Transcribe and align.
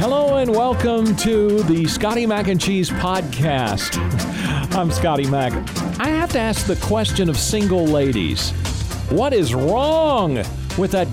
Hello 0.00 0.38
and 0.38 0.50
welcome 0.50 1.14
to 1.16 1.62
the 1.64 1.86
Scotty 1.86 2.24
Mac 2.24 2.48
and 2.48 2.58
Cheese 2.58 2.88
podcast. 2.88 3.98
I'm 4.74 4.90
Scotty 4.90 5.28
Mac. 5.28 5.52
I 6.00 6.08
have 6.08 6.32
to 6.32 6.38
ask 6.38 6.66
the 6.66 6.76
question 6.76 7.28
of 7.28 7.36
single 7.36 7.84
ladies. 7.84 8.52
What 9.10 9.34
is 9.34 9.54
wrong 9.54 10.36
with 10.78 10.92
that 10.92 11.06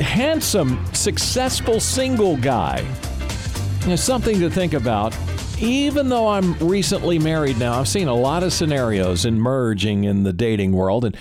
handsome, 0.00 0.84
successful 0.92 1.78
single 1.78 2.36
guy? 2.36 2.82
There's 3.82 4.02
something 4.02 4.40
to 4.40 4.50
think 4.50 4.74
about. 4.74 5.16
Even 5.60 6.08
though 6.08 6.26
I'm 6.26 6.54
recently 6.54 7.20
married 7.20 7.60
now, 7.60 7.78
I've 7.78 7.86
seen 7.86 8.08
a 8.08 8.14
lot 8.14 8.42
of 8.42 8.52
scenarios 8.52 9.24
emerging 9.24 10.02
in 10.02 10.24
the 10.24 10.32
dating 10.32 10.72
world 10.72 11.04
and 11.04 11.16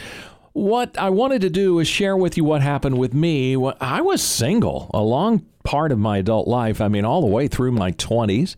what 0.53 0.97
I 0.97 1.09
wanted 1.09 1.41
to 1.41 1.49
do 1.49 1.79
is 1.79 1.87
share 1.87 2.17
with 2.17 2.35
you 2.35 2.43
what 2.43 2.61
happened 2.61 2.97
with 2.97 3.13
me. 3.13 3.55
I 3.79 4.01
was 4.01 4.21
single 4.21 4.91
a 4.93 5.01
long 5.01 5.45
part 5.63 5.91
of 5.91 5.99
my 5.99 6.17
adult 6.17 6.47
life. 6.47 6.81
I 6.81 6.87
mean, 6.87 7.05
all 7.05 7.21
the 7.21 7.27
way 7.27 7.47
through 7.47 7.71
my 7.71 7.91
20s, 7.91 8.55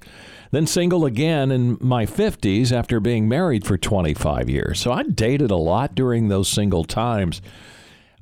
then 0.52 0.68
single 0.68 1.06
again 1.06 1.52
in 1.52 1.78
my 1.82 2.06
50s 2.06 2.72
after 2.72 3.00
being 3.00 3.28
married 3.28 3.66
for 3.66 3.78
25 3.78 4.50
years. 4.50 4.80
So 4.80 4.92
I 4.92 5.04
dated 5.04 5.52
a 5.52 5.56
lot 5.56 5.96
during 5.96 6.28
those 6.28 6.48
single 6.48 6.84
times. 6.84 7.42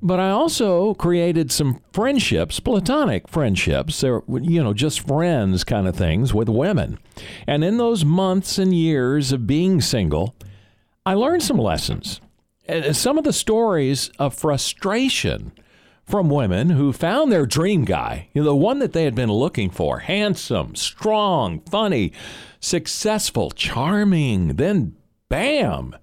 But 0.03 0.19
I 0.19 0.31
also 0.31 0.95
created 0.95 1.51
some 1.51 1.79
friendships, 1.93 2.59
platonic 2.59 3.27
friendships, 3.27 4.03
or, 4.03 4.23
you 4.27 4.63
know, 4.63 4.73
just 4.73 5.07
friends 5.07 5.63
kind 5.63 5.87
of 5.87 5.95
things 5.95 6.33
with 6.33 6.49
women. 6.49 6.97
And 7.45 7.63
in 7.63 7.77
those 7.77 8.03
months 8.03 8.57
and 8.57 8.73
years 8.73 9.31
of 9.31 9.45
being 9.45 9.79
single, 9.79 10.35
I 11.05 11.13
learned 11.13 11.43
some 11.43 11.57
lessons 11.57 12.19
some 12.91 13.17
of 13.17 13.23
the 13.23 13.33
stories 13.33 14.09
of 14.19 14.33
frustration 14.33 15.51
from 16.11 16.29
women 16.29 16.69
who 16.69 16.93
found 16.93 17.31
their 17.31 17.45
dream 17.45 17.85
guy, 17.85 18.27
you 18.33 18.41
know, 18.41 18.49
the 18.49 18.55
one 18.55 18.79
that 18.79 18.93
they 18.93 19.05
had 19.05 19.15
been 19.15 19.31
looking 19.31 19.69
for 19.69 19.99
handsome, 19.99 20.75
strong, 20.75 21.61
funny, 21.61 22.11
successful, 22.59 23.49
charming. 23.51 24.55
Then, 24.57 24.95
bam, 25.29 25.95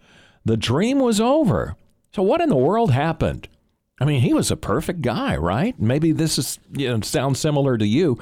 the 0.45 0.56
dream 0.56 0.98
was 0.98 1.20
over. 1.20 1.77
So, 2.14 2.23
what 2.23 2.41
in 2.41 2.48
the 2.48 2.56
world 2.56 2.91
happened? 2.91 3.48
I 4.01 4.05
mean, 4.05 4.23
he 4.23 4.33
was 4.33 4.51
a 4.51 4.56
perfect 4.56 5.03
guy, 5.03 5.36
right? 5.36 5.79
Maybe 5.79 6.12
this 6.12 6.39
is, 6.39 6.59
you 6.73 6.89
know, 6.89 7.01
sounds 7.03 7.39
similar 7.39 7.77
to 7.77 7.86
you. 7.86 8.19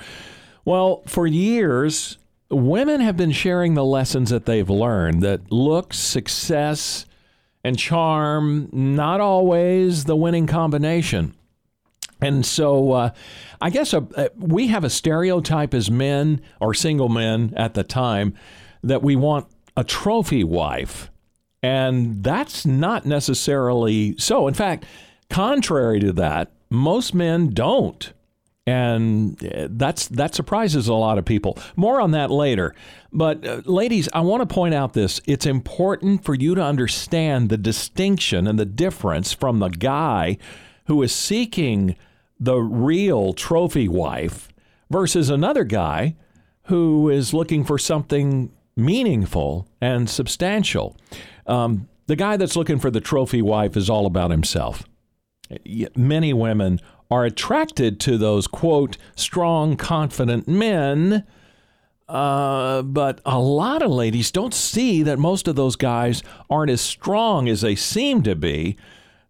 Well, 0.64 1.02
for 1.06 1.26
years, 1.26 2.18
women 2.50 3.00
have 3.00 3.16
been 3.16 3.32
sharing 3.32 3.74
the 3.74 3.84
lessons 3.84 4.30
that 4.30 4.46
they've 4.46 4.68
learned 4.68 5.22
that 5.22 5.52
looks, 5.52 5.98
success, 5.98 7.06
and 7.62 7.78
charm, 7.78 8.68
not 8.72 9.20
always 9.20 10.04
the 10.04 10.16
winning 10.16 10.46
combination. 10.46 11.34
And 12.20 12.46
so 12.46 12.92
uh, 12.92 13.10
I 13.60 13.70
guess 13.70 13.92
a, 13.92 14.06
a, 14.16 14.30
we 14.36 14.68
have 14.68 14.84
a 14.84 14.90
stereotype 14.90 15.74
as 15.74 15.90
men 15.90 16.40
or 16.60 16.74
single 16.74 17.08
men 17.08 17.52
at 17.56 17.74
the 17.74 17.84
time 17.84 18.34
that 18.82 19.02
we 19.02 19.16
want 19.16 19.46
a 19.76 19.84
trophy 19.84 20.44
wife. 20.44 21.10
And 21.62 22.22
that's 22.22 22.64
not 22.64 23.06
necessarily 23.06 24.16
so. 24.18 24.48
In 24.48 24.54
fact, 24.54 24.86
contrary 25.28 26.00
to 26.00 26.12
that, 26.12 26.52
most 26.70 27.14
men 27.14 27.50
don't 27.50 28.12
and 28.66 29.42
uh, 29.44 29.68
that's 29.70 30.08
that 30.08 30.34
surprises 30.34 30.88
a 30.88 30.94
lot 30.94 31.18
of 31.18 31.24
people. 31.24 31.56
More 31.76 32.00
on 32.00 32.10
that 32.12 32.30
later. 32.30 32.74
But 33.12 33.46
uh, 33.46 33.62
ladies, 33.64 34.08
I 34.12 34.20
want 34.20 34.48
to 34.48 34.52
point 34.52 34.74
out 34.74 34.92
this: 34.92 35.20
it's 35.24 35.46
important 35.46 36.24
for 36.24 36.34
you 36.34 36.54
to 36.56 36.62
understand 36.62 37.48
the 37.48 37.56
distinction 37.56 38.46
and 38.46 38.58
the 38.58 38.66
difference 38.66 39.32
from 39.32 39.60
the 39.60 39.68
guy 39.68 40.38
who 40.86 41.02
is 41.02 41.14
seeking 41.14 41.96
the 42.38 42.56
real 42.56 43.32
trophy 43.32 43.88
wife 43.88 44.48
versus 44.90 45.30
another 45.30 45.64
guy 45.64 46.16
who 46.64 47.08
is 47.08 47.32
looking 47.32 47.64
for 47.64 47.78
something 47.78 48.52
meaningful 48.76 49.68
and 49.80 50.08
substantial. 50.10 50.96
Um, 51.46 51.88
the 52.06 52.16
guy 52.16 52.36
that's 52.36 52.56
looking 52.56 52.78
for 52.78 52.90
the 52.90 53.00
trophy 53.00 53.42
wife 53.42 53.76
is 53.76 53.88
all 53.88 54.06
about 54.06 54.30
himself. 54.30 54.84
Many 55.96 56.32
women 56.32 56.80
are 57.10 57.24
attracted 57.24 58.00
to 58.00 58.18
those, 58.18 58.46
quote, 58.46 58.96
strong, 59.14 59.76
confident 59.76 60.48
men. 60.48 61.24
Uh, 62.08 62.82
but 62.82 63.20
a 63.24 63.38
lot 63.38 63.82
of 63.82 63.90
ladies 63.90 64.30
don't 64.30 64.54
see 64.54 65.02
that 65.02 65.18
most 65.18 65.48
of 65.48 65.56
those 65.56 65.76
guys 65.76 66.22
aren't 66.50 66.70
as 66.70 66.80
strong 66.80 67.48
as 67.48 67.60
they 67.60 67.74
seem 67.74 68.22
to 68.22 68.36
be. 68.36 68.76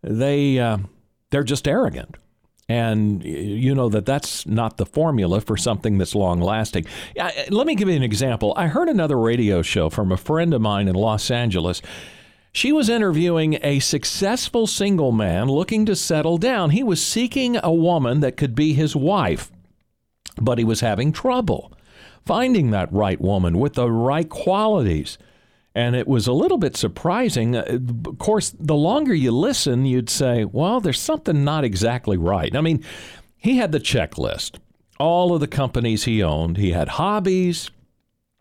They, 0.03 0.59
uh, 0.59 0.79
they're 1.31 1.45
just 1.45 1.69
arrogant. 1.69 2.17
And 2.69 3.23
you 3.23 3.75
know 3.75 3.89
that 3.89 4.07
that's 4.07 4.45
not 4.45 4.77
the 4.77 4.87
formula 4.87 5.41
for 5.41 5.57
something 5.57 5.99
that's 5.99 6.17
long 6.17 6.41
lasting. 6.41 6.87
Uh, 7.19 7.31
let 7.51 7.67
me 7.67 7.77
give 7.77 7.89
you 7.89 7.95
an 7.95 8.03
example. 8.03 8.53
I 8.57 8.67
heard 8.67 8.89
another 8.89 9.17
radio 9.17 9.63
show 9.63 9.89
from 9.89 10.11
a 10.11 10.17
friend 10.17 10.53
of 10.53 10.61
mine 10.61 10.89
in 10.89 10.97
Los 10.97 11.31
Angeles 11.31 11.81
she 12.57 12.73
was 12.73 12.89
interviewing 12.89 13.59
a 13.63 13.81
successful 13.81 14.67
single 14.67 15.13
man 15.13 15.47
looking 15.47 15.85
to 15.85 15.95
settle 15.95 16.39
down. 16.39 16.71
He 16.71 16.83
was 16.83 17.05
seeking 17.05 17.59
a 17.63 17.71
woman 17.71 18.21
that 18.21 18.39
could 18.39 18.55
be 18.55 18.73
his 18.73 18.97
wife, 18.97 19.53
but 20.41 20.57
he 20.57 20.65
was 20.65 20.81
having 20.81 21.13
trouble 21.13 21.71
finding 22.25 22.71
that 22.71 22.93
right 22.93 23.21
woman 23.21 23.59
with 23.59 23.75
the 23.75 23.91
right 23.91 24.29
qualities. 24.29 25.19
And 25.77 25.95
it 25.95 26.09
was 26.09 26.27
a 26.27 26.33
little 26.33 26.57
bit 26.57 26.75
surprising. 26.75 27.55
Uh, 27.55 27.79
of 28.07 28.17
course, 28.19 28.55
the 28.59 28.75
longer 28.75 29.13
you 29.13 29.31
listen, 29.31 29.85
you'd 29.85 30.09
say, 30.09 30.47
well, 30.47 30.81
there's 30.81 30.99
something 30.99 31.45
not 31.45 31.65
exactly 31.65 32.17
right. 32.17 32.57
I 32.57 32.63
mean, 32.63 32.83
he 33.37 33.59
had 33.59 33.73
the 33.73 33.79
checklist, 33.79 34.59
all 34.99 35.35
of 35.35 35.41
the 35.41 35.47
companies 35.47 36.05
he 36.05 36.23
owned, 36.23 36.57
he 36.57 36.71
had 36.71 36.89
hobbies, 36.89 37.71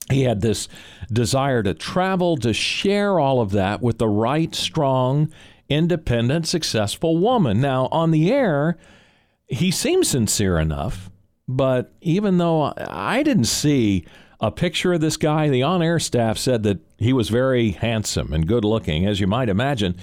he 0.10 0.22
had 0.22 0.40
this 0.40 0.70
desire 1.12 1.62
to 1.64 1.74
travel, 1.74 2.38
to 2.38 2.54
share 2.54 3.20
all 3.20 3.42
of 3.42 3.52
that 3.52 3.82
with 3.82 3.98
the 3.98 4.08
right, 4.08 4.56
strong, 4.56 5.30
independent, 5.68 6.48
successful 6.48 7.18
woman. 7.18 7.60
Now, 7.60 7.90
on 7.92 8.12
the 8.12 8.32
air, 8.32 8.78
he 9.46 9.72
seemed 9.72 10.08
sincere 10.08 10.58
enough, 10.58 11.10
but 11.50 11.92
even 12.00 12.38
though 12.38 12.74
I 12.78 13.24
didn't 13.24 13.46
see 13.46 14.06
a 14.40 14.52
picture 14.52 14.94
of 14.94 15.02
this 15.02 15.18
guy, 15.18 15.50
the 15.50 15.64
on 15.64 15.82
air 15.82 16.00
staff 16.00 16.38
said 16.38 16.64
that 16.64 16.80
he 16.98 17.14
was 17.14 17.30
very 17.30 17.72
handsome 17.72 18.34
and 18.34 18.48
good 18.48 18.66
looking, 18.66 19.06
as 19.06 19.20
you 19.20 19.28
might 19.28 19.50
imagine. 19.50 19.96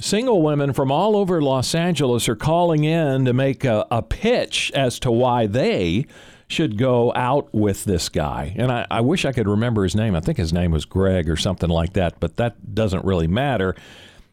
Single 0.00 0.42
women 0.42 0.72
from 0.72 0.92
all 0.92 1.16
over 1.16 1.42
Los 1.42 1.74
Angeles 1.74 2.28
are 2.28 2.36
calling 2.36 2.84
in 2.84 3.24
to 3.24 3.32
make 3.32 3.64
a, 3.64 3.86
a 3.90 4.02
pitch 4.02 4.70
as 4.74 4.98
to 5.00 5.10
why 5.10 5.46
they 5.46 6.06
should 6.46 6.78
go 6.78 7.12
out 7.14 7.52
with 7.52 7.84
this 7.84 8.08
guy. 8.08 8.54
And 8.56 8.72
I, 8.72 8.86
I 8.90 9.00
wish 9.00 9.24
I 9.24 9.32
could 9.32 9.48
remember 9.48 9.82
his 9.82 9.94
name. 9.94 10.14
I 10.14 10.20
think 10.20 10.38
his 10.38 10.52
name 10.52 10.70
was 10.70 10.84
Greg 10.84 11.28
or 11.28 11.36
something 11.36 11.68
like 11.68 11.92
that, 11.94 12.20
but 12.20 12.36
that 12.36 12.74
doesn't 12.74 13.04
really 13.04 13.26
matter. 13.26 13.74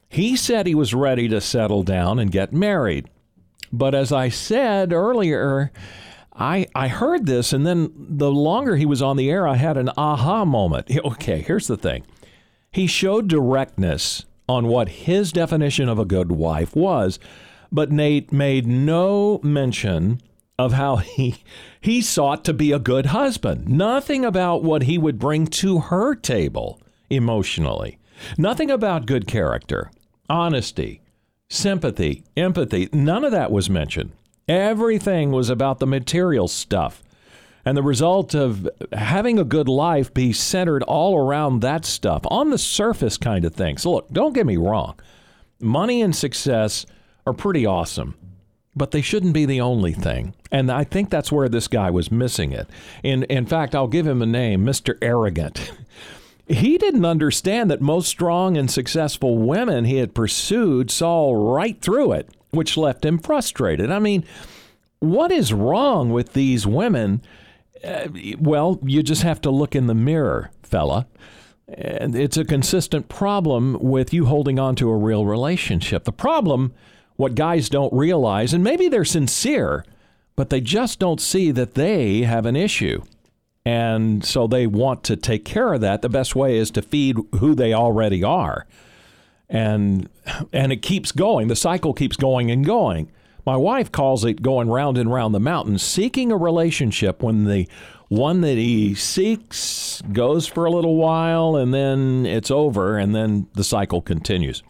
He 0.08 0.38
said 0.38 0.66
he 0.66 0.76
was 0.76 0.94
ready 0.94 1.28
to 1.28 1.42
settle 1.42 1.84
down 1.84 2.20
and 2.20 2.32
get 2.32 2.54
married. 2.54 3.10
But 3.72 3.94
as 3.94 4.14
I 4.14 4.30
said 4.30 4.94
earlier, 4.94 5.72
I, 6.38 6.68
I 6.76 6.90
heard 6.90 7.26
this, 7.26 7.54
and 7.54 7.66
then 7.66 7.92
the 7.96 8.32
longer 8.32 8.76
he 8.76 8.86
was 8.86 9.02
on 9.02 9.16
the 9.16 9.30
air, 9.30 9.48
I 9.48 9.56
had 9.56 9.78
an 9.78 9.90
aha 9.98 10.46
moment. 10.46 10.92
Okay, 11.06 11.42
here's 11.42 11.68
the 11.68 11.78
thing 11.78 12.06
he 12.72 12.88
showed 12.88 13.30
directness 13.30 14.26
on 14.50 14.68
what 14.68 14.90
his 14.90 15.32
definition 15.32 15.88
of 15.88 15.98
a 15.98 16.06
good 16.06 16.32
wife 16.32 16.76
was, 16.76 17.20
but 17.72 17.92
Nate 17.92 18.34
made 18.34 18.68
no 18.68 19.40
mention 19.44 20.20
of 20.60 20.74
how 20.74 20.98
he 20.98 21.38
he 21.80 22.02
sought 22.02 22.44
to 22.46 22.54
be 22.54 22.72
a 22.72 22.80
good 22.80 23.08
husband. 23.08 23.68
Nothing 23.68 24.26
about 24.26 24.64
what 24.64 24.84
he 24.84 24.98
would 24.98 25.20
bring 25.20 25.48
to 25.48 25.80
her 25.80 26.16
table 26.16 26.82
emotionally. 27.10 27.98
Nothing 28.38 28.72
about 28.72 29.06
good 29.06 29.28
character, 29.28 29.92
honesty, 30.30 31.02
sympathy, 31.50 32.24
empathy. 32.36 32.90
None 32.92 33.24
of 33.24 33.32
that 33.32 33.52
was 33.52 33.70
mentioned. 33.70 34.12
Everything 34.48 35.32
was 35.32 35.50
about 35.50 35.80
the 35.80 35.88
material 35.88 36.48
stuff. 36.48 37.02
And 37.66 37.76
the 37.76 37.82
result 37.84 38.36
of 38.36 38.70
having 38.94 39.40
a 39.40 39.44
good 39.44 39.68
life 39.68 40.14
be 40.14 40.32
centered 40.34 40.84
all 40.84 41.18
around 41.18 41.62
that 41.62 41.84
stuff, 41.86 42.22
on 42.30 42.52
the 42.52 42.58
surface 42.60 43.18
kind 43.18 43.44
of 43.44 43.56
things. 43.56 43.86
Look, 43.86 44.08
don't 44.12 44.34
get 44.34 44.46
me 44.46 44.56
wrong. 44.58 45.00
Money 45.60 46.02
and 46.04 46.16
success 46.16 46.86
are 47.26 47.34
pretty 47.34 47.66
awesome. 47.66 48.16
but 48.76 48.92
they 48.92 49.02
shouldn't 49.02 49.34
be 49.34 49.46
the 49.46 49.62
only 49.62 49.94
thing. 49.94 50.36
And 50.52 50.70
I 50.72 50.84
think 50.84 51.10
that's 51.10 51.32
where 51.32 51.48
this 51.50 51.68
guy 51.68 51.90
was 51.90 52.12
missing 52.12 52.52
it. 52.52 52.68
In 53.04 53.24
in 53.24 53.46
fact, 53.46 53.74
I'll 53.74 53.88
give 53.88 54.06
him 54.06 54.22
a 54.22 54.26
name, 54.26 54.66
Mr. 54.66 54.98
Arrogant. 55.02 55.72
he 56.48 56.78
didn't 56.78 57.06
understand 57.06 57.72
that 57.72 57.82
most 57.82 58.08
strong 58.08 58.58
and 58.58 58.70
successful 58.70 59.38
women 59.38 59.86
he 59.86 59.98
had 59.98 60.14
pursued 60.14 60.92
saw 60.92 61.32
right 61.34 61.82
through 61.82 62.12
it, 62.14 62.30
which 62.56 62.78
left 62.78 63.06
him 63.06 63.18
frustrated. 63.20 63.92
I 63.92 64.00
mean, 64.00 64.24
what 65.00 65.32
is 65.32 65.54
wrong 65.54 66.12
with 66.12 66.34
these 66.34 66.66
women? 66.66 67.22
Uh, 67.84 68.08
well, 68.40 68.80
you 68.84 69.04
just 69.04 69.24
have 69.24 69.42
to 69.42 69.52
look 69.52 69.76
in 69.76 69.88
the 69.88 69.94
mirror, 69.94 70.52
fella. 70.64 71.08
And 71.68 72.16
it's 72.16 72.38
a 72.38 72.46
consistent 72.46 73.10
problem 73.10 73.78
with 73.80 74.14
you 74.14 74.26
holding 74.26 74.60
on 74.60 74.76
to 74.76 74.90
a 74.90 74.98
real 74.98 75.26
relationship. 75.26 76.04
The 76.04 76.12
problem, 76.12 76.74
what 77.16 77.36
guys 77.36 77.70
don't 77.70 77.94
realize, 77.94 78.54
and 78.54 78.64
maybe 78.64 78.88
they're 78.88 79.06
sincere, 79.06 79.84
but 80.36 80.50
they 80.50 80.62
just 80.62 81.00
don't 81.00 81.22
see 81.22 81.52
that 81.52 81.74
they 81.74 82.22
have 82.22 82.46
an 82.46 82.56
issue. 82.56 83.02
And 83.66 84.24
so 84.24 84.46
they 84.46 84.68
want 84.68 85.04
to 85.06 85.16
take 85.16 85.44
care 85.44 85.74
of 85.74 85.82
that. 85.82 86.04
The 86.04 86.10
best 86.10 86.36
way 86.36 86.58
is 86.58 86.70
to 86.72 86.84
feed 86.84 87.18
who 87.40 87.56
they 87.56 87.74
already 87.74 88.24
are. 88.24 88.68
And 89.50 90.10
and 90.52 90.72
it 90.72 90.82
keeps 90.82 91.12
going. 91.12 91.48
The 91.48 91.56
cycle 91.56 91.94
keeps 91.94 92.18
going 92.18 92.50
and 92.50 92.66
going. 92.66 93.12
My 93.46 93.56
wife 93.56 93.92
calls 93.92 94.26
it 94.26 94.42
going 94.42 94.70
round 94.70 94.98
and 94.98 95.12
round 95.12 95.36
the 95.36 95.40
mountain, 95.40 95.78
seeking 95.78 96.32
a 96.32 96.38
relationship 96.38 97.22
when 97.22 97.44
the 97.44 97.68
one 98.08 98.42
that 98.42 98.58
he 98.58 98.96
seeks 98.96 100.02
goes 100.12 100.48
for 100.48 100.66
a 100.66 100.72
little 100.72 100.96
while 100.96 101.56
and 101.56 101.74
then 101.74 102.26
it's 102.26 102.50
over 102.50 102.98
and 102.98 103.14
then 103.16 103.48
the 103.54 103.64
cycle 103.64 104.02
continues. 104.02 104.64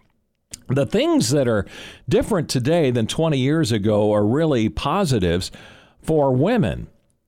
The 0.68 0.86
things 0.86 1.30
that 1.30 1.48
are 1.48 1.66
different 2.10 2.50
today 2.50 2.92
than 2.92 3.08
20 3.08 3.38
years 3.38 3.72
ago 3.72 4.12
are 4.12 4.26
really 4.26 4.70
positives 4.70 5.52
for 6.02 6.34
women. 6.34 6.88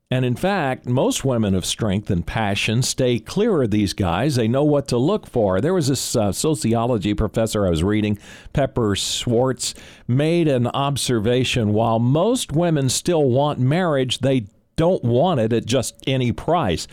And 0.10 0.24
in 0.24 0.38
fact, 0.38 0.86
most 0.86 1.26
women 1.26 1.54
of 1.54 1.66
strength 1.66 2.10
and 2.10 2.26
passion 2.26 2.82
stay 2.82 3.20
clear 3.20 3.64
of 3.64 3.72
these 3.72 3.92
guys. 3.92 4.36
They 4.36 4.48
know 4.48 4.64
what 4.64 4.88
to 4.88 4.98
look 4.98 5.28
for. 5.28 5.60
There 5.60 5.74
was 5.74 5.90
this 5.90 6.16
uh, 6.16 6.32
sociology 6.32 7.14
professor 7.14 7.68
I 7.68 7.70
was 7.70 7.84
reading, 7.84 8.18
Pepper 8.54 8.96
Schwartz, 8.96 9.74
made 10.08 10.48
an 10.48 10.68
observation. 10.68 11.74
While 11.74 12.00
most 12.00 12.54
women 12.54 12.88
still 12.88 13.26
want 13.26 13.60
marriage, 13.60 14.20
they 14.20 14.48
don't 14.78 15.04
want 15.04 15.42
it 15.42 15.52
at 15.52 15.66
just 15.66 15.96
any 16.08 16.32
price. 16.32 16.88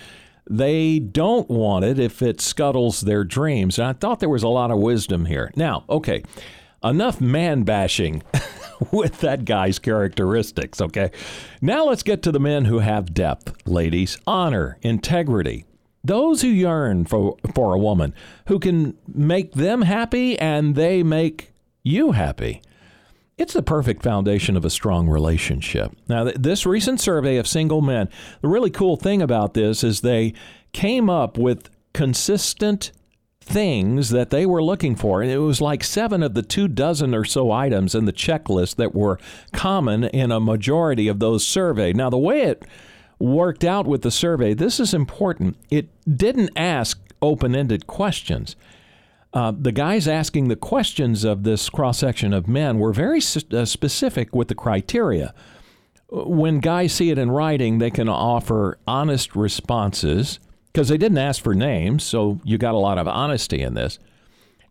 They 0.50 0.99
don't 0.99 1.49
want 1.49 1.84
it 1.84 2.00
if 2.00 2.20
it 2.20 2.40
scuttles 2.40 3.02
their 3.02 3.22
dreams. 3.22 3.78
And 3.78 3.87
I 3.87 3.93
thought 3.93 4.19
there 4.19 4.28
was 4.28 4.43
a 4.43 4.49
lot 4.49 4.72
of 4.72 4.78
wisdom 4.78 5.26
here. 5.26 5.52
Now, 5.55 5.84
okay, 5.88 6.25
enough 6.84 7.20
man 7.20 7.62
bashing. 7.62 8.22
with 8.90 9.20
that 9.20 9.44
guy's 9.44 9.78
characteristics, 9.78 10.81
okay? 10.81 11.10
Now 11.60 11.86
let's 11.86 12.02
get 12.02 12.22
to 12.22 12.32
the 12.32 12.40
men 12.40 12.64
who 12.64 12.81
have 12.81 13.14
depth, 13.14 13.66
ladies. 13.66 14.19
Honor, 14.26 14.78
integrity. 14.82 15.64
Those 16.02 16.42
who 16.42 16.48
yearn 16.48 17.06
for, 17.06 17.36
for 17.54 17.75
a 17.75 17.78
woman 17.78 18.14
who 18.48 18.58
can 18.58 18.96
make 19.06 19.52
them 19.52 19.82
happy 19.82 20.38
and 20.38 20.75
they 20.75 21.02
make 21.02 21.52
you 21.82 22.12
happy. 22.12 22.60
It's 23.36 23.54
the 23.54 23.62
perfect 23.62 24.02
foundation 24.02 24.56
of 24.56 24.64
a 24.64 24.70
strong 24.70 25.08
relationship. 25.08 25.92
Now, 26.08 26.25
this 26.25 26.66
recent 26.66 27.00
survey 27.00 27.36
of 27.36 27.48
single 27.48 27.81
men, 27.81 28.08
the 28.42 28.48
really 28.48 28.70
cool 28.70 28.96
thing 28.96 29.22
about 29.22 29.54
this 29.54 29.82
is 29.82 30.00
they 30.00 30.34
came 30.72 31.10
up 31.10 31.36
with 31.36 31.69
consistent 31.94 32.92
things 33.44 34.11
that 34.11 34.31
they 34.31 34.46
were 34.46 34.62
looking 34.62 34.96
for. 34.96 35.23
And 35.23 35.31
it 35.31 35.38
was 35.38 35.61
like 35.61 35.85
seven 35.85 36.23
of 36.23 36.35
the 36.35 36.43
two 36.43 36.67
dozen 36.67 37.14
or 37.14 37.25
so 37.25 37.52
items 37.52 37.94
in 37.94 38.06
the 38.06 38.12
checklist 38.12 38.76
that 38.76 38.94
were 38.94 39.19
common 39.52 40.05
in 40.05 40.32
a 40.32 40.41
majority 40.41 41.08
of 41.08 41.20
those 41.20 41.46
surveyed. 41.46 41.96
Now, 41.96 42.11
the 42.11 42.19
way 42.19 42.43
it 42.43 42.64
worked 43.19 43.64
out 43.64 43.87
with 43.87 44.02
the 44.02 44.11
survey, 44.11 44.55
this 44.55 44.81
is 44.81 44.94
important. 44.94 45.56
It 45.70 45.88
didn't 46.17 46.50
ask 46.56 46.99
open 47.20 47.55
ended 47.55 47.87
questions. 47.87 48.56
Uh, 49.32 49.52
the 49.58 49.73
guys 49.73 50.06
asking 50.06 50.49
the 50.49 50.56
questions 50.56 51.25
of 51.25 51.43
this 51.43 51.69
cross 51.69 51.99
section 51.99 52.32
of 52.32 52.46
men 52.46 52.79
were 52.79 52.93
very 52.93 53.20
uh, 53.52 53.64
specific 53.64 54.35
with 54.35 54.49
the 54.49 54.55
criteria. 54.55 55.35
When 56.08 56.61
guys 56.61 56.93
see 56.93 57.11
it 57.11 57.19
in 57.19 57.31
writing, 57.31 57.79
they 57.79 57.91
can 57.91 58.08
offer 58.08 58.79
honest 58.87 59.35
responses 59.35 60.38
because 60.74 60.88
they 60.88 60.98
didn't 60.98 61.18
ask 61.18 61.40
for 61.40 61.54
names, 61.54 62.02
so 62.02 62.40
you 62.42 62.58
got 62.58 62.74
a 62.74 62.78
lot 62.78 62.98
of 62.98 63.06
honesty 63.06 63.62
in 63.62 63.74
this. 63.74 64.00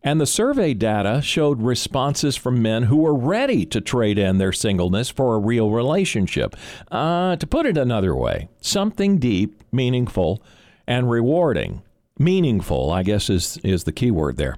And 0.03 0.19
the 0.19 0.25
survey 0.25 0.73
data 0.73 1.21
showed 1.21 1.61
responses 1.61 2.35
from 2.35 2.61
men 2.61 2.83
who 2.83 2.97
were 2.97 3.15
ready 3.15 3.65
to 3.67 3.79
trade 3.79 4.17
in 4.17 4.37
their 4.37 4.51
singleness 4.51 5.09
for 5.09 5.33
a 5.33 5.39
real 5.39 5.71
relationship. 5.71 6.57
Uh, 6.91 7.37
to 7.37 7.47
put 7.47 7.65
it 7.65 7.77
another 7.77 8.13
way, 8.13 8.49
something 8.59 9.17
deep, 9.17 9.63
meaningful, 9.71 10.43
and 10.85 11.09
rewarding. 11.09 11.81
Meaningful, 12.19 12.91
I 12.91 13.03
guess, 13.03 13.29
is, 13.29 13.57
is 13.63 13.85
the 13.85 13.93
key 13.93 14.11
word 14.11 14.35
there. 14.35 14.57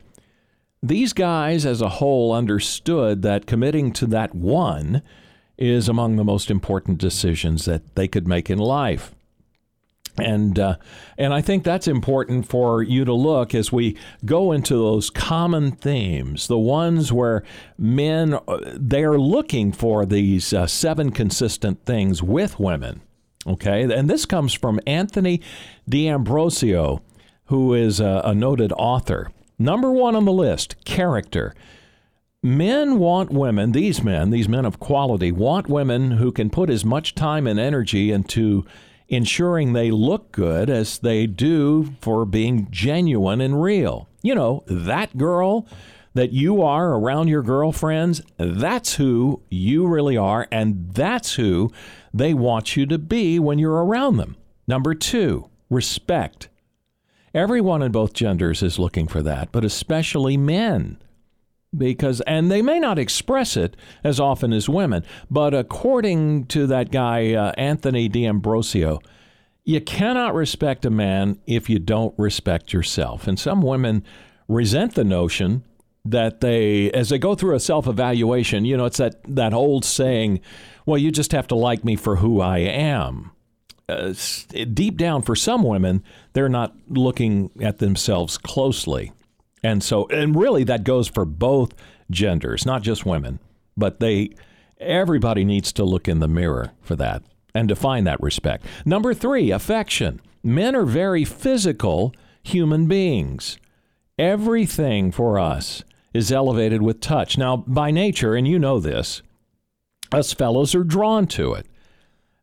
These 0.81 1.13
guys 1.13 1.63
as 1.63 1.79
a 1.79 1.89
whole 1.89 2.33
understood 2.33 3.21
that 3.21 3.45
committing 3.45 3.93
to 3.93 4.07
that 4.07 4.33
one 4.33 5.03
is 5.59 5.87
among 5.87 6.15
the 6.15 6.23
most 6.23 6.49
important 6.49 6.97
decisions 6.97 7.65
that 7.65 7.95
they 7.95 8.07
could 8.07 8.27
make 8.27 8.49
in 8.49 8.57
life. 8.57 9.14
And 10.17 10.57
uh, 10.57 10.77
and 11.17 11.33
I 11.33 11.41
think 11.41 11.63
that's 11.63 11.87
important 11.87 12.47
for 12.47 12.81
you 12.81 13.03
to 13.03 13.13
look 13.13 13.53
as 13.53 13.71
we 13.71 13.97
go 14.23 14.51
into 14.51 14.75
those 14.75 15.09
common 15.09 15.71
themes, 15.71 16.47
the 16.47 16.57
ones 16.57 17.11
where 17.11 17.43
men 17.77 18.35
uh, 18.47 18.59
they 18.75 19.03
are 19.03 19.17
looking 19.17 19.71
for 19.71 20.05
these 20.05 20.53
uh, 20.53 20.67
seven 20.67 21.11
consistent 21.11 21.83
things 21.85 22.23
with 22.23 22.59
women. 22.59 23.01
Okay, 23.47 23.83
and 23.83 24.09
this 24.09 24.25
comes 24.25 24.53
from 24.53 24.79
Anthony 24.87 25.41
D'Ambrosio, 25.87 27.01
who 27.45 27.73
is 27.73 27.99
a, 27.99 28.21
a 28.23 28.33
noted 28.33 28.71
author. 28.71 29.31
Number 29.59 29.91
one 29.91 30.15
on 30.15 30.25
the 30.25 30.31
list: 30.31 30.83
character. 30.85 31.53
Men 32.41 32.99
want 32.99 33.31
women, 33.31 33.71
these 33.71 34.03
men, 34.03 34.29
these 34.29 34.47
men 34.47 34.65
of 34.65 34.79
quality, 34.79 35.31
want 35.31 35.67
women 35.67 36.11
who 36.11 36.31
can 36.31 36.51
put 36.51 36.69
as 36.69 36.85
much 36.85 37.15
time 37.15 37.47
and 37.47 37.59
energy 37.59 38.11
into 38.11 38.65
ensuring 39.07 39.73
they 39.73 39.91
look 39.91 40.31
good 40.31 40.69
as 40.69 40.99
they 40.99 41.27
do 41.27 41.93
for 42.01 42.25
being 42.25 42.67
genuine 42.71 43.41
and 43.41 43.61
real. 43.61 44.09
You 44.21 44.35
know, 44.35 44.63
that 44.67 45.17
girl 45.17 45.67
that 46.13 46.31
you 46.31 46.61
are 46.61 46.93
around 46.93 47.27
your 47.27 47.43
girlfriends, 47.43 48.21
that's 48.37 48.95
who 48.95 49.41
you 49.49 49.85
really 49.85 50.17
are, 50.17 50.47
and 50.51 50.93
that's 50.93 51.35
who 51.35 51.71
they 52.13 52.33
want 52.33 52.75
you 52.75 52.85
to 52.85 52.97
be 52.97 53.37
when 53.37 53.59
you're 53.59 53.83
around 53.85 54.17
them. 54.17 54.37
Number 54.67 54.95
two, 54.95 55.49
respect. 55.69 56.47
Everyone 57.33 57.81
in 57.81 57.91
both 57.91 58.13
genders 58.13 58.63
is 58.63 58.79
looking 58.79 59.07
for 59.07 59.21
that, 59.21 59.51
but 59.51 59.65
especially 59.65 60.37
men 60.37 60.97
because 61.77 62.21
and 62.21 62.49
they 62.49 62.61
may 62.61 62.79
not 62.79 62.97
express 62.97 63.57
it 63.57 63.75
as 64.03 64.19
often 64.19 64.53
as 64.53 64.69
women 64.69 65.03
but 65.29 65.53
according 65.53 66.45
to 66.45 66.65
that 66.67 66.91
guy 66.91 67.33
uh, 67.33 67.51
anthony 67.57 68.07
d'ambrosio 68.07 68.99
you 69.65 69.81
cannot 69.81 70.35
respect 70.35 70.85
a 70.85 70.91
man 70.91 71.39
if 71.47 71.69
you 71.69 71.79
don't 71.79 72.13
respect 72.17 72.71
yourself. 72.71 73.27
And 73.27 73.39
some 73.39 73.61
women 73.61 74.03
resent 74.47 74.93
the 74.93 75.03
notion 75.03 75.65
that 76.05 76.39
they 76.39 76.91
as 76.91 77.09
they 77.09 77.17
go 77.17 77.33
through 77.33 77.55
a 77.55 77.59
self-evaluation 77.59 78.63
you 78.63 78.77
know 78.77 78.85
it's 78.85 78.97
that 78.97 79.15
that 79.23 79.55
old 79.55 79.83
saying 79.83 80.39
well 80.85 80.99
you 80.99 81.09
just 81.09 81.31
have 81.31 81.47
to 81.47 81.55
like 81.55 81.83
me 81.83 81.95
for 81.95 82.17
who 82.17 82.39
i 82.41 82.59
am. 82.59 83.31
Uh, 83.89 84.13
deep 84.71 84.97
down 84.97 85.23
for 85.23 85.35
some 85.35 85.63
women 85.63 86.03
they're 86.33 86.47
not 86.47 86.75
looking 86.89 87.49
at 87.59 87.79
themselves 87.79 88.37
closely 88.37 89.11
and 89.65 89.81
so, 89.81 90.05
and 90.09 90.35
really 90.35 90.63
that 90.65 90.83
goes 90.83 91.07
for 91.07 91.25
both 91.25 91.73
genders, 92.11 92.67
not 92.67 92.83
just 92.83 93.03
women, 93.03 93.39
but 93.75 93.99
they, 93.99 94.29
everybody 94.79 95.43
needs 95.43 95.73
to 95.73 95.83
look 95.83 96.07
in 96.07 96.19
the 96.19 96.27
mirror 96.27 96.71
for 96.83 96.95
that 96.97 97.23
and 97.55 97.67
define 97.67 98.03
that 98.03 98.21
respect. 98.21 98.63
Number 98.85 99.11
three, 99.15 99.49
affection. 99.49 100.21
Men 100.43 100.75
are 100.75 100.85
very 100.85 101.25
physical 101.25 102.13
human 102.43 102.85
beings. 102.85 103.57
Everything 104.19 105.11
for 105.11 105.39
us 105.39 105.83
is 106.13 106.31
elevated 106.31 106.83
with 106.83 107.01
touch. 107.01 107.35
Now, 107.35 107.57
by 107.57 107.89
nature, 107.89 108.35
and 108.35 108.47
you 108.47 108.59
know 108.59 108.79
this, 108.79 109.23
us 110.11 110.31
fellows 110.31 110.75
are 110.75 110.83
drawn 110.83 111.25
to 111.27 111.53
it. 111.53 111.65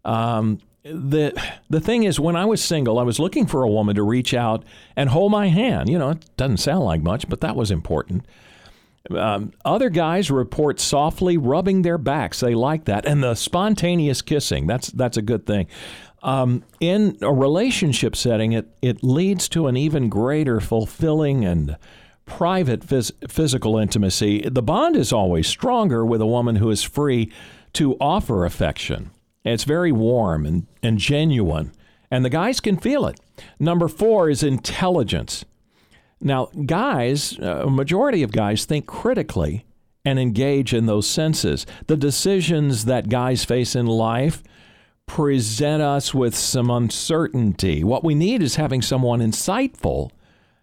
Um, 0.04 0.58
the 0.84 1.32
the 1.70 1.80
thing 1.80 2.04
is 2.04 2.18
when 2.18 2.36
I 2.36 2.44
was 2.44 2.62
single, 2.62 2.98
I 2.98 3.02
was 3.02 3.18
looking 3.18 3.46
for 3.46 3.62
a 3.62 3.68
woman 3.68 3.94
to 3.96 4.02
reach 4.02 4.34
out 4.34 4.64
and 4.96 5.08
hold 5.10 5.32
my 5.32 5.48
hand. 5.48 5.88
You 5.88 5.98
know, 5.98 6.10
it 6.10 6.36
doesn't 6.36 6.58
sound 6.58 6.84
like 6.84 7.02
much, 7.02 7.28
but 7.28 7.40
that 7.40 7.56
was 7.56 7.70
important. 7.70 8.26
Um, 9.10 9.52
other 9.64 9.90
guys 9.90 10.30
report 10.30 10.78
softly 10.78 11.36
rubbing 11.36 11.82
their 11.82 11.98
backs. 11.98 12.40
They 12.40 12.54
like 12.54 12.84
that, 12.84 13.06
and 13.06 13.22
the 13.22 13.34
spontaneous 13.34 14.22
kissing. 14.22 14.66
That's 14.66 14.88
that's 14.88 15.16
a 15.16 15.22
good 15.22 15.46
thing. 15.46 15.66
Um, 16.22 16.62
in 16.78 17.18
a 17.20 17.32
relationship 17.32 18.14
setting, 18.14 18.52
it 18.52 18.68
it 18.80 19.02
leads 19.02 19.48
to 19.50 19.66
an 19.66 19.76
even 19.76 20.08
greater 20.08 20.60
fulfilling 20.60 21.44
and 21.44 21.76
private 22.26 22.80
phys- 22.80 23.12
physical 23.28 23.76
intimacy. 23.76 24.48
The 24.48 24.62
bond 24.62 24.96
is 24.96 25.12
always 25.12 25.46
stronger 25.46 26.04
with 26.06 26.20
a 26.20 26.26
woman 26.26 26.56
who 26.56 26.70
is 26.70 26.82
free 26.82 27.32
to 27.74 27.96
offer 28.00 28.44
affection. 28.44 29.10
It's 29.44 29.64
very 29.64 29.92
warm 29.92 30.46
and, 30.46 30.66
and 30.82 30.98
genuine, 30.98 31.72
and 32.10 32.24
the 32.24 32.30
guys 32.30 32.60
can 32.60 32.76
feel 32.76 33.06
it. 33.06 33.18
Number 33.58 33.88
four 33.88 34.30
is 34.30 34.42
intelligence. 34.42 35.44
Now, 36.20 36.46
guys, 36.66 37.38
uh, 37.40 37.64
a 37.64 37.70
majority 37.70 38.22
of 38.22 38.30
guys 38.30 38.64
think 38.64 38.86
critically 38.86 39.64
and 40.04 40.18
engage 40.18 40.72
in 40.72 40.86
those 40.86 41.08
senses. 41.08 41.66
The 41.86 41.96
decisions 41.96 42.84
that 42.84 43.08
guys 43.08 43.44
face 43.44 43.74
in 43.74 43.86
life 43.86 44.42
present 45.06 45.82
us 45.82 46.14
with 46.14 46.34
some 46.34 46.70
uncertainty. 46.70 47.82
What 47.82 48.04
we 48.04 48.14
need 48.14 48.42
is 48.42 48.56
having 48.56 48.82
someone 48.82 49.20
insightful 49.20 50.10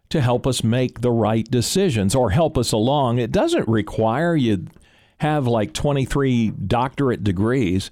to 0.09 0.21
help 0.21 0.48
us 0.48 0.63
make 0.63 1.01
the 1.01 1.12
right 1.12 1.50
decisions 1.50 2.15
or 2.15 2.31
help 2.31 2.57
us 2.57 2.71
along. 2.71 3.19
It 3.19 3.31
doesn't 3.31 3.67
require 3.67 4.36
you 4.36 4.65
have 5.19 5.45
like 5.45 5.74
23 5.74 6.51
doctorate 6.51 7.24
degrees. 7.24 7.91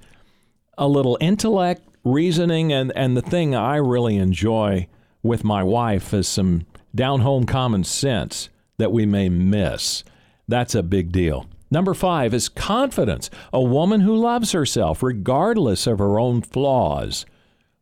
A 0.77 0.87
little 0.87 1.17
intellect, 1.19 1.81
reasoning, 2.03 2.71
and, 2.71 2.91
and 2.95 3.17
the 3.17 3.21
thing 3.21 3.55
I 3.55 3.77
really 3.77 4.17
enjoy 4.17 4.87
with 5.23 5.43
my 5.43 5.63
wife 5.63 6.13
is 6.13 6.27
some 6.27 6.65
down 6.93 7.21
home 7.21 7.45
common 7.45 7.83
sense 7.83 8.49
that 8.77 8.91
we 8.91 9.05
may 9.05 9.29
miss. 9.29 10.03
That's 10.47 10.75
a 10.75 10.83
big 10.83 11.11
deal. 11.11 11.47
Number 11.69 11.93
five 11.93 12.33
is 12.33 12.47
confidence. 12.47 13.29
A 13.51 13.61
woman 13.61 14.01
who 14.01 14.15
loves 14.15 14.53
herself, 14.53 15.03
regardless 15.03 15.87
of 15.87 15.99
her 15.99 16.19
own 16.19 16.41
flaws, 16.41 17.25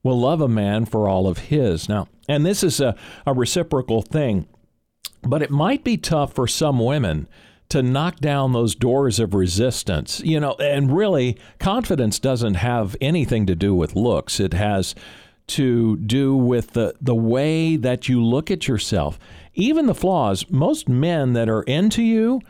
will 0.01 0.19
love 0.19 0.41
a 0.41 0.47
man 0.47 0.85
for 0.85 1.07
all 1.07 1.27
of 1.27 1.37
his. 1.37 1.87
Now, 1.89 2.07
and 2.27 2.45
this 2.45 2.63
is 2.63 2.79
a, 2.79 2.95
a 3.25 3.33
reciprocal 3.33 4.01
thing, 4.01 4.47
but 5.21 5.41
it 5.41 5.51
might 5.51 5.83
be 5.83 5.97
tough 5.97 6.33
for 6.33 6.47
some 6.47 6.79
women 6.79 7.27
to 7.69 7.81
knock 7.81 8.17
down 8.19 8.53
those 8.53 8.75
doors 8.75 9.19
of 9.19 9.33
resistance. 9.33 10.21
You 10.21 10.39
know, 10.39 10.53
and 10.59 10.95
really, 10.95 11.37
confidence 11.59 12.19
doesn't 12.19 12.55
have 12.55 12.95
anything 13.01 13.45
to 13.47 13.55
do 13.55 13.73
with 13.73 13.95
looks. 13.95 14.39
It 14.39 14.53
has 14.53 14.95
to 15.47 15.97
do 15.97 16.35
with 16.35 16.71
the, 16.71 16.95
the 16.99 17.15
way 17.15 17.75
that 17.75 18.09
you 18.09 18.23
look 18.23 18.49
at 18.49 18.67
yourself. 18.67 19.19
Even 19.53 19.85
the 19.85 19.95
flaws, 19.95 20.45
most 20.49 20.89
men 20.89 21.33
that 21.33 21.49
are 21.49 21.63
into 21.63 22.01
you 22.01 22.41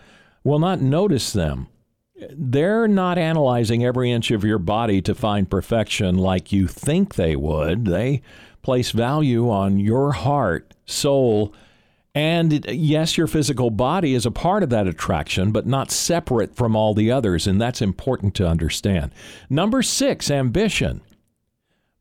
will 0.43 0.60
not 0.60 0.81
notice 0.81 1.34
them. 1.34 1.67
They're 2.31 2.88
not 2.88 3.17
analyzing 3.17 3.84
every 3.84 4.12
inch 4.12 4.31
of 4.31 4.45
your 4.45 4.60
body 4.60 5.01
to 5.01 5.13
find 5.13 5.50
perfection 5.50 6.17
like 6.17 6.53
you 6.53 6.67
think 6.67 7.15
they 7.15 7.36
would. 7.36 7.86
They 7.86 8.22
place 8.62 8.91
value 8.91 9.50
on 9.50 9.77
your 9.79 10.13
heart, 10.13 10.74
soul, 10.86 11.53
and 12.15 12.65
yes, 12.69 13.17
your 13.17 13.27
physical 13.27 13.69
body 13.69 14.13
is 14.13 14.25
a 14.25 14.31
part 14.31 14.63
of 14.63 14.69
that 14.69 14.88
attraction, 14.88 15.51
but 15.51 15.67
not 15.67 15.91
separate 15.91 16.55
from 16.55 16.74
all 16.74 16.93
the 16.93 17.12
others, 17.12 17.45
and 17.45 17.60
that's 17.60 17.81
important 17.81 18.34
to 18.36 18.48
understand. 18.48 19.12
Number 19.50 19.84
six, 19.84 20.31
ambition. 20.31 21.01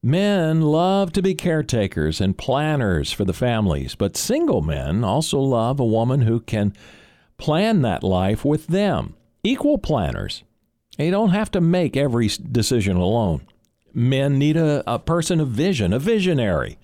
Men 0.00 0.62
love 0.62 1.12
to 1.14 1.22
be 1.22 1.34
caretakers 1.34 2.20
and 2.20 2.38
planners 2.38 3.10
for 3.10 3.24
the 3.24 3.32
families, 3.32 3.96
but 3.96 4.16
single 4.16 4.60
men 4.60 5.02
also 5.02 5.40
love 5.40 5.80
a 5.80 5.84
woman 5.84 6.22
who 6.22 6.38
can 6.38 6.74
plan 7.36 7.82
that 7.82 8.04
life 8.04 8.44
with 8.44 8.68
them. 8.68 9.16
Equal 9.42 9.78
planners. 9.78 10.44
They 10.96 11.10
don't 11.10 11.30
have 11.30 11.50
to 11.52 11.60
make 11.60 11.96
every 11.96 12.28
decision 12.28 12.96
alone. 12.96 13.48
Men 13.92 14.38
need 14.38 14.56
a, 14.56 14.84
a 14.86 15.00
person 15.00 15.40
of 15.40 15.48
vision, 15.48 15.92
a 15.92 15.98
visionary 15.98 16.78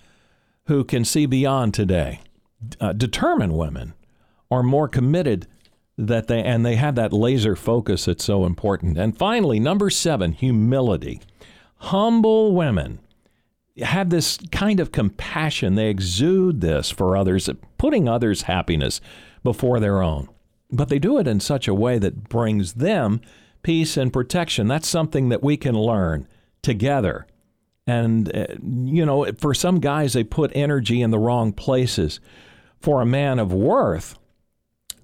who 0.66 0.82
can 0.82 1.04
see 1.04 1.26
beyond 1.26 1.74
today. 1.74 2.20
Uh, 2.80 2.92
determined 2.92 3.56
women 3.56 3.94
are 4.50 4.62
more 4.62 4.88
committed 4.88 5.46
that 5.96 6.28
they 6.28 6.42
and 6.42 6.64
they 6.64 6.76
have 6.76 6.94
that 6.94 7.12
laser 7.12 7.54
focus 7.54 8.06
that's 8.06 8.24
so 8.24 8.44
important. 8.44 8.98
And 8.98 9.16
finally, 9.16 9.60
number 9.60 9.90
7, 9.90 10.32
humility. 10.32 11.20
Humble 11.76 12.54
women 12.54 13.00
have 13.82 14.10
this 14.10 14.38
kind 14.50 14.80
of 14.80 14.92
compassion. 14.92 15.74
They 15.74 15.88
exude 15.88 16.60
this 16.60 16.90
for 16.90 17.16
others, 17.16 17.48
putting 17.78 18.08
others' 18.08 18.42
happiness 18.42 19.00
before 19.42 19.80
their 19.80 20.02
own. 20.02 20.28
But 20.70 20.88
they 20.88 20.98
do 20.98 21.18
it 21.18 21.26
in 21.26 21.40
such 21.40 21.66
a 21.66 21.74
way 21.74 21.98
that 21.98 22.28
brings 22.28 22.74
them 22.74 23.20
peace 23.62 23.96
and 23.96 24.12
protection. 24.12 24.68
That's 24.68 24.88
something 24.88 25.28
that 25.30 25.42
we 25.42 25.56
can 25.56 25.74
learn 25.74 26.28
together. 26.62 27.26
And, 27.86 28.34
uh, 28.34 28.46
you 28.62 29.04
know, 29.04 29.26
for 29.38 29.52
some 29.52 29.80
guys, 29.80 30.12
they 30.12 30.24
put 30.24 30.52
energy 30.54 31.02
in 31.02 31.10
the 31.10 31.18
wrong 31.18 31.52
places. 31.52 32.20
For 32.80 33.02
a 33.02 33.06
man 33.06 33.38
of 33.38 33.52
worth, 33.52 34.18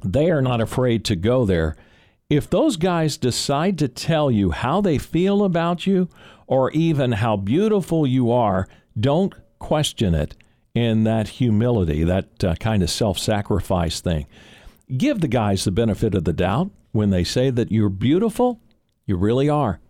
they 0.03 0.31
are 0.31 0.43
not 0.43 0.61
afraid 0.61 1.05
to 1.07 1.17
go 1.17 1.45
there. 1.45 1.77
If 2.29 2.49
those 2.49 2.77
guys 2.77 3.17
decide 3.17 3.79
to 3.79 3.89
tell 3.89 4.31
you 4.31 4.51
how 4.51 4.81
they 4.81 4.99
feel 4.99 5.45
about 5.45 5.87
you 5.87 6.09
or 6.47 6.71
even 6.73 7.13
how 7.13 7.37
beautiful 7.37 8.07
you 8.07 8.33
are, 8.33 8.67
don't 8.99 9.35
question 9.59 10.15
it 10.15 10.35
in 10.75 11.05
that 11.05 11.29
humility, 11.29 12.05
that 12.05 12.45
uh, 12.45 12.55
kind 12.57 12.83
of 12.83 12.91
self 12.91 13.19
sacrifice 13.19 14.01
thing. 14.01 14.27
Give 14.97 15.21
the 15.21 15.29
guys 15.29 15.65
the 15.65 15.71
benefit 15.71 16.15
of 16.15 16.25
the 16.25 16.33
doubt. 16.33 16.71
When 16.93 17.11
they 17.11 17.25
say 17.25 17.51
that 17.51 17.71
you're 17.71 17.91
beautiful, 17.91 18.61
you 19.05 19.17
really 19.17 19.49
are. 19.49 19.81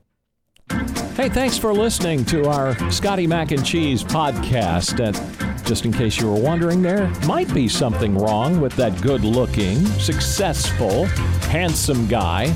Hey, 1.15 1.29
thanks 1.29 1.57
for 1.57 1.73
listening 1.73 2.25
to 2.27 2.49
our 2.49 2.77
Scotty 2.91 3.27
Mac 3.27 3.53
and 3.53 3.65
Cheese 3.65 4.03
podcast. 4.03 5.01
And 5.01 5.46
just 5.67 5.85
in 5.85 5.93
case 5.93 6.19
you 6.19 6.31
were 6.31 6.41
wondering, 6.41 6.81
there 6.81 7.09
might 7.27 7.53
be 7.53 7.69
something 7.69 8.17
wrong 8.17 8.61
with 8.61 8.75
that 8.77 9.01
good 9.03 9.25
looking, 9.25 9.85
successful, 9.99 11.05
handsome 11.51 12.07
guy 12.07 12.55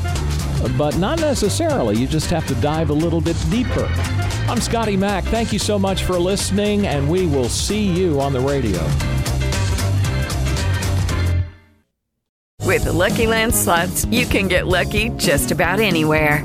but 0.76 0.96
not 0.98 1.20
necessarily. 1.20 1.96
You 1.96 2.06
just 2.06 2.30
have 2.30 2.46
to 2.48 2.54
dive 2.56 2.90
a 2.90 2.94
little 2.94 3.20
bit 3.20 3.36
deeper. 3.50 3.86
I'm 4.48 4.60
Scotty 4.60 4.96
Mac. 4.96 5.24
Thank 5.24 5.52
you 5.52 5.58
so 5.58 5.78
much 5.78 6.04
for 6.04 6.18
listening, 6.18 6.86
and 6.86 7.08
we 7.10 7.26
will 7.26 7.48
see 7.48 7.84
you 7.84 8.20
on 8.20 8.32
the 8.32 8.40
radio. 8.40 8.80
With 12.66 12.84
the 12.84 12.92
Lucky 12.92 13.26
Land 13.26 13.54
slots, 13.54 14.04
you 14.06 14.26
can 14.26 14.48
get 14.48 14.66
lucky 14.66 15.10
just 15.10 15.50
about 15.50 15.80
anywhere. 15.80 16.44